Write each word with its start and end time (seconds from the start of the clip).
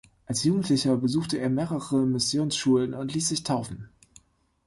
Als 0.25 0.43
Jugendlicher 0.45 0.97
besuchte 0.97 1.37
er 1.37 1.51
mehrere 1.51 2.07
Missionsschulen 2.07 2.95
und 2.95 3.13
ließ 3.13 3.29
sich 3.29 3.43
taufen. 3.43 3.89